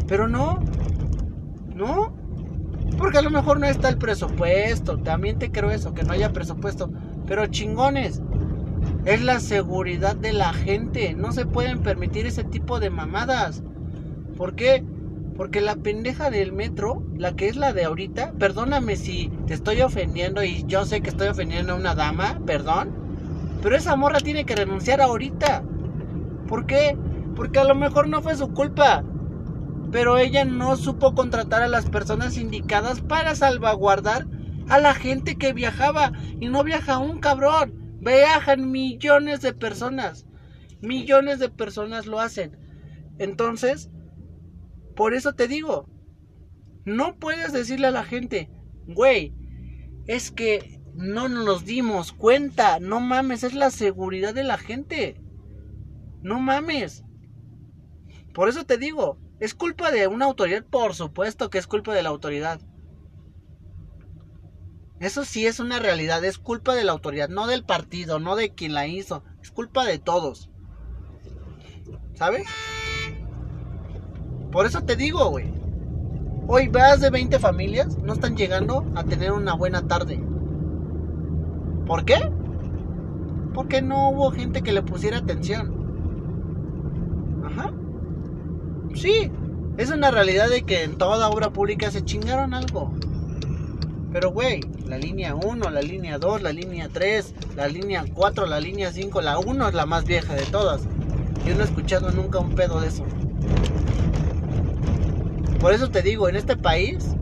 Pero 0.06 0.28
no, 0.28 0.62
no, 1.74 2.19
porque 2.98 3.18
a 3.18 3.22
lo 3.22 3.30
mejor 3.30 3.60
no 3.60 3.66
está 3.66 3.88
el 3.88 3.98
presupuesto. 3.98 4.98
También 4.98 5.38
te 5.38 5.50
creo 5.50 5.70
eso, 5.70 5.94
que 5.94 6.02
no 6.02 6.12
haya 6.12 6.32
presupuesto. 6.32 6.90
Pero 7.26 7.46
chingones, 7.46 8.20
es 9.04 9.22
la 9.22 9.40
seguridad 9.40 10.16
de 10.16 10.32
la 10.32 10.52
gente. 10.52 11.14
No 11.14 11.32
se 11.32 11.46
pueden 11.46 11.80
permitir 11.80 12.26
ese 12.26 12.44
tipo 12.44 12.80
de 12.80 12.90
mamadas. 12.90 13.62
¿Por 14.36 14.54
qué? 14.54 14.84
Porque 15.36 15.60
la 15.60 15.76
pendeja 15.76 16.30
del 16.30 16.52
metro, 16.52 17.02
la 17.16 17.34
que 17.34 17.48
es 17.48 17.56
la 17.56 17.72
de 17.72 17.84
ahorita, 17.84 18.32
perdóname 18.38 18.96
si 18.96 19.30
te 19.46 19.54
estoy 19.54 19.80
ofendiendo 19.80 20.44
y 20.44 20.64
yo 20.66 20.84
sé 20.84 21.00
que 21.00 21.10
estoy 21.10 21.28
ofendiendo 21.28 21.72
a 21.72 21.76
una 21.76 21.94
dama, 21.94 22.40
perdón. 22.44 22.90
Pero 23.62 23.76
esa 23.76 23.96
morra 23.96 24.20
tiene 24.20 24.44
que 24.44 24.56
renunciar 24.56 25.00
ahorita. 25.00 25.62
¿Por 26.46 26.66
qué? 26.66 26.96
Porque 27.36 27.58
a 27.58 27.64
lo 27.64 27.74
mejor 27.74 28.08
no 28.08 28.20
fue 28.20 28.34
su 28.36 28.52
culpa 28.52 29.04
pero 29.90 30.18
ella 30.18 30.44
no 30.44 30.76
supo 30.76 31.14
contratar 31.14 31.62
a 31.62 31.68
las 31.68 31.88
personas 31.88 32.36
indicadas 32.36 33.00
para 33.00 33.34
salvaguardar 33.34 34.26
a 34.68 34.78
la 34.78 34.94
gente 34.94 35.36
que 35.36 35.52
viajaba. 35.52 36.12
Y 36.40 36.48
no 36.48 36.62
viaja 36.62 36.98
un 36.98 37.18
cabrón, 37.18 37.98
viajan 38.00 38.70
millones 38.70 39.40
de 39.40 39.52
personas. 39.52 40.26
Millones 40.80 41.38
de 41.38 41.48
personas 41.48 42.06
lo 42.06 42.20
hacen. 42.20 42.56
Entonces, 43.18 43.90
por 44.96 45.14
eso 45.14 45.34
te 45.34 45.48
digo, 45.48 45.88
no 46.84 47.16
puedes 47.16 47.52
decirle 47.52 47.88
a 47.88 47.92
la 47.92 48.04
gente, 48.04 48.50
güey, 48.86 49.34
es 50.06 50.30
que 50.30 50.80
no 50.94 51.28
nos 51.28 51.64
dimos 51.64 52.12
cuenta, 52.12 52.80
no 52.80 53.00
mames, 53.00 53.44
es 53.44 53.54
la 53.54 53.70
seguridad 53.70 54.34
de 54.34 54.44
la 54.44 54.58
gente. 54.58 55.20
No 56.22 56.40
mames. 56.40 57.04
Por 58.32 58.48
eso 58.48 58.64
te 58.64 58.78
digo, 58.78 59.18
¿Es 59.40 59.54
culpa 59.54 59.90
de 59.90 60.06
una 60.06 60.26
autoridad? 60.26 60.64
Por 60.64 60.94
supuesto 60.94 61.48
que 61.48 61.56
es 61.56 61.66
culpa 61.66 61.94
de 61.94 62.02
la 62.02 62.10
autoridad. 62.10 62.60
Eso 65.00 65.24
sí 65.24 65.46
es 65.46 65.60
una 65.60 65.78
realidad, 65.78 66.22
es 66.24 66.38
culpa 66.38 66.74
de 66.74 66.84
la 66.84 66.92
autoridad, 66.92 67.30
no 67.30 67.46
del 67.46 67.64
partido, 67.64 68.20
no 68.20 68.36
de 68.36 68.50
quien 68.50 68.74
la 68.74 68.86
hizo, 68.86 69.24
es 69.40 69.50
culpa 69.50 69.86
de 69.86 69.98
todos. 69.98 70.50
¿Sabes? 72.12 72.46
Por 74.52 74.66
eso 74.66 74.82
te 74.82 74.96
digo, 74.96 75.30
güey. 75.30 75.50
Hoy 76.46 76.68
más 76.68 77.00
de 77.00 77.08
20 77.08 77.38
familias 77.38 77.96
no 77.96 78.12
están 78.12 78.36
llegando 78.36 78.84
a 78.94 79.04
tener 79.04 79.32
una 79.32 79.54
buena 79.54 79.86
tarde. 79.88 80.22
¿Por 81.86 82.04
qué? 82.04 82.30
Porque 83.54 83.80
no 83.80 84.10
hubo 84.10 84.30
gente 84.32 84.60
que 84.60 84.72
le 84.72 84.82
pusiera 84.82 85.16
atención. 85.16 85.80
Sí, 88.94 89.30
es 89.78 89.90
una 89.90 90.10
realidad 90.10 90.48
de 90.48 90.62
que 90.62 90.82
en 90.82 90.98
toda 90.98 91.28
obra 91.28 91.50
pública 91.50 91.90
se 91.90 92.04
chingaron 92.04 92.54
algo. 92.54 92.92
Pero, 94.12 94.32
güey, 94.32 94.60
la 94.86 94.98
línea 94.98 95.34
1, 95.34 95.70
la 95.70 95.82
línea 95.82 96.18
2, 96.18 96.42
la 96.42 96.52
línea 96.52 96.88
3, 96.92 97.34
la 97.56 97.68
línea 97.68 98.04
4, 98.12 98.46
la 98.46 98.60
línea 98.60 98.92
5, 98.92 99.20
la 99.20 99.38
1 99.38 99.68
es 99.68 99.74
la 99.74 99.86
más 99.86 100.04
vieja 100.04 100.34
de 100.34 100.42
todas. 100.46 100.82
Yo 101.46 101.54
no 101.54 101.62
he 101.62 101.64
escuchado 101.64 102.10
nunca 102.10 102.40
un 102.40 102.54
pedo 102.54 102.80
de 102.80 102.88
eso. 102.88 103.04
Por 105.60 105.72
eso 105.72 105.90
te 105.90 106.02
digo, 106.02 106.28
en 106.28 106.36
este 106.36 106.56
país, 106.56 107.14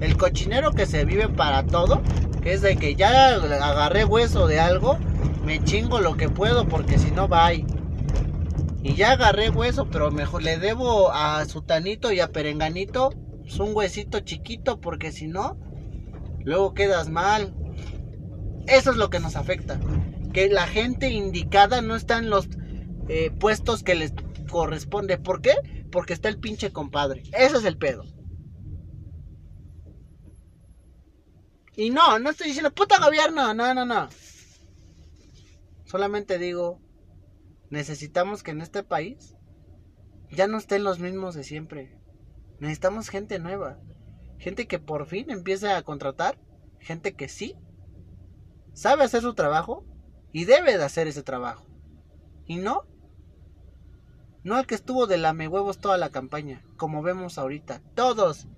el 0.00 0.16
cochinero 0.16 0.72
que 0.72 0.86
se 0.86 1.04
vive 1.04 1.28
para 1.28 1.64
todo, 1.64 2.02
que 2.42 2.52
es 2.52 2.62
de 2.62 2.76
que 2.76 2.94
ya 2.94 3.34
agarré 3.36 4.04
hueso 4.04 4.46
de 4.46 4.60
algo, 4.60 4.98
me 5.44 5.62
chingo 5.64 6.00
lo 6.00 6.16
que 6.16 6.28
puedo 6.28 6.66
porque 6.68 6.98
si 6.98 7.10
no, 7.10 7.28
bye. 7.28 7.64
Y 8.82 8.94
ya 8.94 9.12
agarré 9.12 9.50
hueso, 9.50 9.90
pero 9.90 10.10
mejor 10.10 10.42
le 10.42 10.58
debo 10.58 11.12
a 11.12 11.44
Sutanito 11.44 12.12
y 12.12 12.20
a 12.20 12.32
Perenganito 12.32 13.10
pues, 13.40 13.58
un 13.58 13.74
huesito 13.74 14.20
chiquito, 14.20 14.80
porque 14.80 15.12
si 15.12 15.26
no, 15.26 15.58
luego 16.44 16.72
quedas 16.72 17.10
mal. 17.10 17.54
Eso 18.66 18.92
es 18.92 18.96
lo 18.96 19.10
que 19.10 19.20
nos 19.20 19.36
afecta. 19.36 19.80
Que 20.32 20.48
la 20.48 20.66
gente 20.66 21.10
indicada 21.10 21.82
no 21.82 21.96
está 21.96 22.18
en 22.18 22.30
los 22.30 22.48
eh, 23.08 23.30
puestos 23.32 23.82
que 23.82 23.96
les 23.96 24.14
corresponde. 24.50 25.18
¿Por 25.18 25.42
qué? 25.42 25.56
Porque 25.90 26.12
está 26.12 26.28
el 26.28 26.38
pinche 26.38 26.72
compadre. 26.72 27.24
Ese 27.32 27.56
es 27.56 27.64
el 27.64 27.76
pedo. 27.76 28.04
Y 31.76 31.90
no, 31.90 32.18
no 32.18 32.30
estoy 32.30 32.48
diciendo 32.48 32.72
puta 32.72 33.04
gobierno. 33.04 33.52
No, 33.52 33.74
no, 33.74 33.84
no. 33.84 34.08
Solamente 35.86 36.38
digo, 36.38 36.80
necesitamos 37.70 38.42
que 38.42 38.50
en 38.50 38.60
este 38.60 38.82
país 38.82 39.36
ya 40.30 40.46
no 40.46 40.58
estén 40.58 40.84
los 40.84 40.98
mismos 40.98 41.34
de 41.34 41.44
siempre. 41.44 41.96
Necesitamos 42.58 43.08
gente 43.08 43.38
nueva. 43.38 43.78
Gente 44.38 44.66
que 44.66 44.78
por 44.78 45.06
fin 45.06 45.30
empiece 45.30 45.70
a 45.70 45.82
contratar. 45.82 46.38
Gente 46.78 47.14
que 47.14 47.28
sí 47.28 47.56
sabe 48.72 49.04
hacer 49.04 49.22
su 49.22 49.34
trabajo 49.34 49.84
y 50.32 50.44
debe 50.44 50.76
de 50.76 50.84
hacer 50.84 51.08
ese 51.08 51.22
trabajo. 51.22 51.66
Y 52.46 52.56
no, 52.56 52.86
no 54.42 54.58
el 54.58 54.66
que 54.66 54.74
estuvo 54.74 55.06
de 55.06 55.18
lame 55.18 55.48
huevos 55.48 55.78
toda 55.78 55.98
la 55.98 56.10
campaña, 56.10 56.64
como 56.76 57.02
vemos 57.02 57.38
ahorita. 57.38 57.82
Todos, 57.94 58.48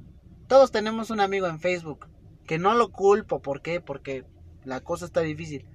todos 0.46 0.70
tenemos 0.70 1.10
un 1.10 1.20
amigo 1.20 1.46
en 1.46 1.60
Facebook, 1.60 2.08
que 2.46 2.58
no 2.58 2.74
lo 2.74 2.92
culpo, 2.92 3.42
¿por 3.42 3.62
qué? 3.62 3.80
Porque 3.80 4.24
la 4.64 4.80
cosa 4.80 5.04
está 5.06 5.20
difícil. 5.20 5.66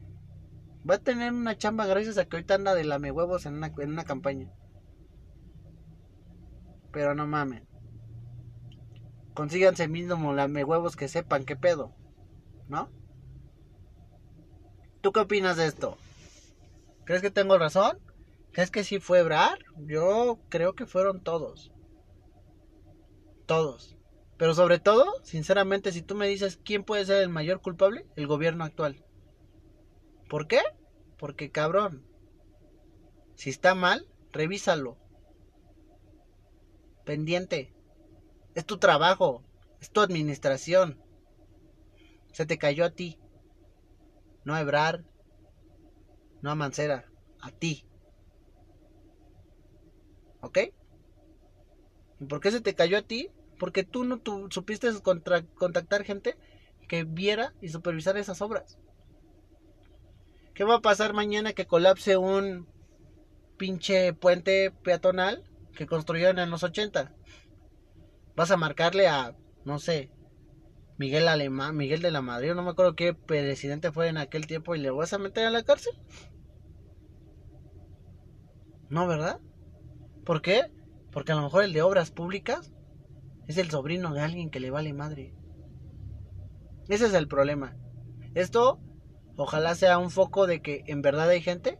Va 0.89 0.95
a 0.95 0.99
tener 0.99 1.33
una 1.33 1.57
chamba 1.57 1.85
gracias 1.85 2.17
a 2.17 2.25
que 2.25 2.37
ahorita 2.37 2.55
anda 2.55 2.73
de 2.73 2.85
lame 2.85 3.11
huevos 3.11 3.45
en 3.45 3.55
una, 3.55 3.73
en 3.77 3.91
una 3.91 4.05
campaña. 4.05 4.49
Pero 6.91 7.13
no 7.13 7.27
mamen. 7.27 7.67
Consíganse 9.33 9.87
mismo 9.87 10.33
lame 10.33 10.63
huevos 10.63 10.95
que 10.95 11.07
sepan 11.07 11.45
qué 11.45 11.55
pedo. 11.55 11.93
¿No? 12.67 12.89
¿Tú 15.01 15.11
qué 15.11 15.19
opinas 15.19 15.57
de 15.57 15.67
esto? 15.67 15.97
¿Crees 17.05 17.21
que 17.21 17.31
tengo 17.31 17.57
razón? 17.57 17.99
¿Crees 18.51 18.71
que 18.71 18.83
sí 18.83 18.99
fue 18.99 19.23
Brar? 19.23 19.59
Yo 19.85 20.39
creo 20.49 20.73
que 20.73 20.85
fueron 20.85 21.21
todos. 21.21 21.71
Todos. 23.45 23.95
Pero 24.37 24.53
sobre 24.53 24.79
todo, 24.79 25.05
sinceramente, 25.23 25.91
si 25.91 26.01
tú 26.01 26.15
me 26.15 26.27
dices 26.27 26.59
quién 26.63 26.83
puede 26.83 27.05
ser 27.05 27.21
el 27.21 27.29
mayor 27.29 27.61
culpable, 27.61 28.05
el 28.15 28.27
gobierno 28.27 28.63
actual. 28.63 29.03
¿Por 30.29 30.47
qué? 30.47 30.59
Porque 31.17 31.51
cabrón. 31.51 32.05
Si 33.35 33.49
está 33.49 33.75
mal, 33.75 34.07
revísalo. 34.31 34.97
Pendiente. 37.05 37.73
Es 38.55 38.65
tu 38.65 38.77
trabajo. 38.77 39.43
Es 39.79 39.91
tu 39.91 40.01
administración. 40.01 41.01
Se 42.31 42.45
te 42.45 42.57
cayó 42.57 42.85
a 42.85 42.91
ti. 42.91 43.19
No 44.43 44.53
a 44.53 44.61
Ebrar. 44.61 45.03
No 46.41 46.51
a 46.51 46.55
Mancera. 46.55 47.11
A 47.41 47.51
ti. 47.51 47.85
¿Ok? 50.41 50.59
¿Y 52.19 52.25
por 52.25 52.39
qué 52.39 52.51
se 52.51 52.61
te 52.61 52.75
cayó 52.75 52.97
a 52.97 53.01
ti? 53.01 53.29
Porque 53.59 53.83
tú 53.83 54.03
no 54.03 54.21
supiste 54.49 54.89
contactar 55.01 56.03
gente 56.03 56.35
que 56.87 57.03
viera 57.03 57.53
y 57.61 57.69
supervisara 57.69 58.19
esas 58.19 58.41
obras. 58.41 58.77
¿Qué 60.57 60.63
va 60.63 60.77
a 60.77 60.81
pasar 60.81 61.13
mañana 61.13 61.53
que 61.53 61.67
colapse 61.67 62.17
un 62.17 62.67
pinche 63.57 64.11
puente 64.13 64.71
peatonal 64.71 65.43
que 65.75 65.85
construyeron 65.85 66.39
en 66.39 66.49
los 66.49 66.63
80? 66.63 67.13
Vas 68.35 68.49
a 68.49 68.57
marcarle 68.57 69.07
a, 69.07 69.35
no 69.65 69.77
sé, 69.77 70.09
Miguel 70.97 71.27
Alemán, 71.27 71.77
Miguel 71.77 72.01
de 72.01 72.09
la 72.09 72.23
Madrid, 72.23 72.55
no 72.55 72.63
me 72.63 72.71
acuerdo 72.71 72.95
qué 72.95 73.13
presidente 73.13 73.91
fue 73.91 74.07
en 74.07 74.17
aquel 74.17 74.47
tiempo 74.47 74.73
y 74.73 74.79
le 74.79 74.89
vas 74.89 75.13
a 75.13 75.19
meter 75.19 75.45
a 75.45 75.51
la 75.51 75.61
cárcel. 75.61 75.93
No, 78.89 79.05
¿verdad? 79.05 79.39
¿Por 80.25 80.41
qué? 80.41 80.71
Porque 81.11 81.33
a 81.33 81.35
lo 81.35 81.43
mejor 81.43 81.65
el 81.65 81.73
de 81.73 81.83
obras 81.83 82.09
públicas 82.09 82.73
es 83.47 83.59
el 83.59 83.69
sobrino 83.69 84.11
de 84.11 84.21
alguien 84.21 84.49
que 84.49 84.59
le 84.59 84.71
vale 84.71 84.91
madre. 84.91 85.35
Ese 86.89 87.05
es 87.05 87.13
el 87.13 87.27
problema. 87.27 87.77
Esto 88.33 88.79
ojalá 89.37 89.73
sea 89.75 89.97
un 89.97 90.11
foco 90.11 90.47
de 90.47 90.61
que 90.61 90.83
en 90.87 91.01
verdad 91.01 91.29
hay 91.29 91.41
gente 91.41 91.79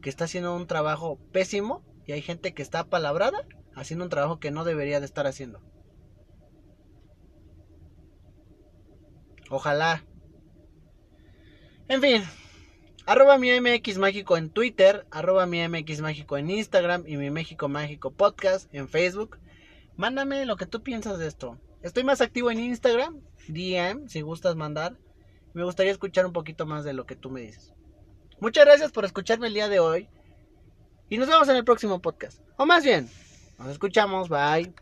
que 0.00 0.08
está 0.08 0.24
haciendo 0.24 0.54
un 0.54 0.66
trabajo 0.68 1.18
pésimo 1.32 1.84
y 2.06 2.12
hay 2.12 2.22
gente 2.22 2.54
que 2.54 2.62
está 2.62 2.84
palabrada 2.84 3.46
haciendo 3.74 4.04
un 4.04 4.10
trabajo 4.10 4.38
que 4.38 4.52
no 4.52 4.64
debería 4.64 5.00
de 5.00 5.06
estar 5.06 5.26
haciendo. 5.26 5.60
Ojalá. 9.50 10.04
En 11.88 12.00
fin, 12.00 12.22
Arroba 13.06 13.38
mi 13.38 13.50
MX 13.60 13.98
Mágico 13.98 14.36
en 14.36 14.50
Twitter, 14.50 15.04
arroba 15.10 15.44
mi 15.44 15.66
MX 15.66 16.00
Mágico 16.00 16.36
en 16.38 16.48
Instagram 16.48 17.02
y 17.08 17.16
mi 17.16 17.28
México 17.30 17.68
Mágico 17.68 18.12
Podcast 18.12 18.72
en 18.72 18.88
Facebook. 18.88 19.40
Mándame 19.96 20.46
lo 20.46 20.56
que 20.56 20.66
tú 20.66 20.84
piensas 20.84 21.18
de 21.18 21.26
esto. 21.26 21.58
Estoy 21.82 22.04
más 22.04 22.20
activo 22.20 22.52
en 22.52 22.60
Instagram, 22.60 23.20
DM, 23.48 24.06
si 24.06 24.20
gustas 24.20 24.54
mandar. 24.54 24.96
Me 25.54 25.64
gustaría 25.64 25.92
escuchar 25.92 26.26
un 26.26 26.32
poquito 26.32 26.66
más 26.66 26.84
de 26.84 26.92
lo 26.92 27.06
que 27.06 27.16
tú 27.16 27.30
me 27.30 27.40
dices. 27.40 27.72
Muchas 28.40 28.64
gracias 28.64 28.92
por 28.92 29.04
escucharme 29.04 29.48
el 29.48 29.54
día 29.54 29.68
de 29.68 29.80
hoy. 29.80 30.08
Y 31.08 31.18
nos 31.18 31.28
vemos 31.28 31.48
en 31.48 31.56
el 31.56 31.64
próximo 31.64 32.00
podcast. 32.00 32.40
O 32.56 32.66
más 32.66 32.84
bien, 32.84 33.08
nos 33.58 33.68
escuchamos. 33.68 34.28
Bye. 34.28 34.72